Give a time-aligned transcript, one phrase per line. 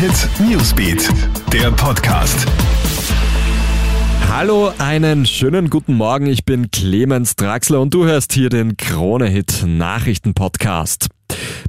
[0.00, 1.10] Hit Newsbeat,
[1.52, 2.46] der Podcast.
[4.30, 6.24] Hallo, einen schönen guten Morgen.
[6.24, 11.08] Ich bin Clemens Draxler und du hörst hier den Krone Hit Nachrichten Podcast.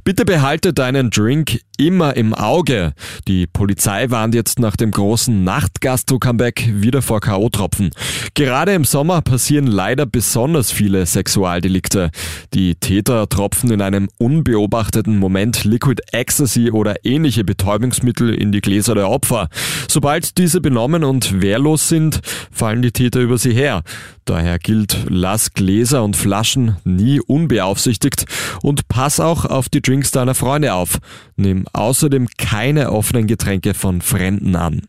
[0.02, 2.92] Bitte behalte deinen Drink immer im Auge.
[3.28, 7.90] Die Polizei warnt jetzt nach dem großen Nachtgastro-Comeback wieder vor K.O.-Tropfen.
[8.34, 12.10] Gerade im Sommer passieren leider besonders viele Sexualdelikte.
[12.54, 18.94] Die Täter tropfen in einem unbeobachteten Moment Liquid Ecstasy oder ähnliche Betäubungsmittel in die Gläser
[18.94, 19.48] der Opfer.
[19.88, 23.82] Sobald diese benommen und wehrlos sind, fallen die Täter über sie her.
[24.24, 28.26] Daher gilt, lass Gläser und Flaschen nie unbeaufsichtigt
[28.62, 30.98] und pass auch auf die Drinks deiner Freunde auf.
[31.36, 34.82] Nimm außerdem keine offenen Getränke von Fremden an.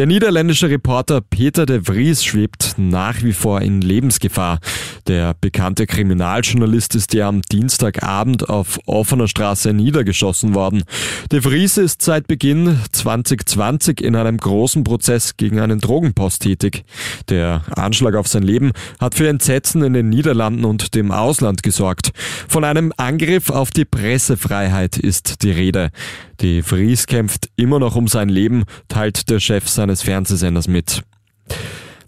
[0.00, 4.58] Der niederländische Reporter Peter de Vries schwebt nach wie vor in Lebensgefahr.
[5.06, 10.84] Der bekannte Kriminaljournalist ist ja am Dienstagabend auf offener Straße niedergeschossen worden.
[11.30, 16.84] De Vries ist seit Beginn 2020 in einem großen Prozess gegen einen Drogenpost tätig.
[17.28, 22.12] Der Anschlag auf sein Leben hat für Entsetzen in den Niederlanden und dem Ausland gesorgt.
[22.48, 25.90] Von einem Angriff auf die Pressefreiheit ist die Rede.
[26.40, 31.02] De Vries kämpft immer noch um sein Leben, teilt der Chef seines Fernsehsenders mit.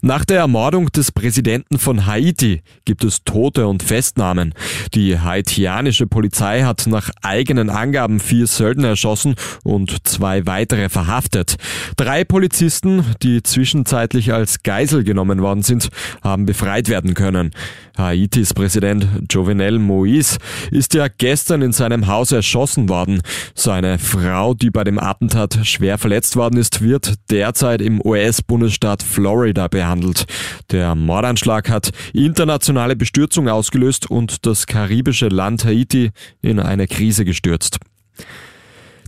[0.05, 4.53] Nach der Ermordung des Präsidenten von Haiti gibt es Tote und Festnahmen.
[4.93, 11.55] Die haitianische Polizei hat nach eigenen Angaben vier Söldner erschossen und zwei weitere verhaftet.
[11.95, 15.87] Drei Polizisten, die zwischenzeitlich als Geisel genommen worden sind,
[16.21, 17.51] haben befreit werden können.
[17.97, 20.37] Haitis Präsident Jovenel Moïse
[20.69, 23.21] ist ja gestern in seinem Haus erschossen worden.
[23.55, 29.69] Seine Frau, die bei dem Attentat schwer verletzt worden ist, wird derzeit im US-Bundesstaat Florida
[29.69, 30.25] behandelt gehandelt.
[30.71, 37.79] Der Mordanschlag hat internationale Bestürzung ausgelöst und das karibische Land Haiti in eine Krise gestürzt.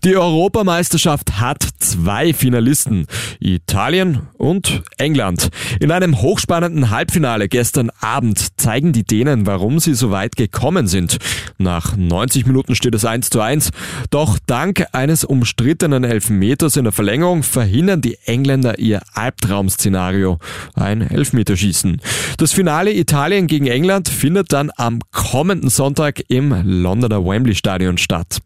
[0.06, 3.08] Die Europameisterschaft hat zwei Finalisten,
[3.40, 5.50] Italien und England.
[5.80, 11.18] In einem hochspannenden Halbfinale gestern Abend zeigen die Dänen, warum sie so weit gekommen sind.
[11.58, 13.72] Nach 90 Minuten steht es 1 zu 1,
[14.12, 20.38] doch dank eines umstrittenen Elfmeters in der Verlängerung verhindern die Engländer ihr Albtraum-Szenario,
[20.76, 22.00] ein Elfmeterschießen.
[22.38, 28.44] Das Finale Italien gegen England findet dann am kommenden Sonntag im Londoner Wembley Stadion statt.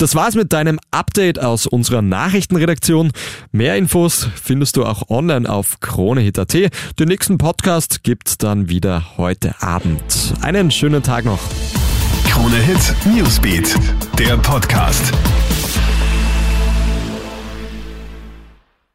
[0.00, 3.12] Das war's mit deinem Update aus unserer Nachrichtenredaktion.
[3.52, 6.54] Mehr Infos findest du auch online auf kronehit.at.
[6.54, 10.32] Den nächsten Podcast gibt's dann wieder heute Abend.
[10.40, 11.40] Einen schönen Tag noch.
[12.26, 13.74] Krone Hit Newsbeat,
[14.18, 15.12] der Podcast.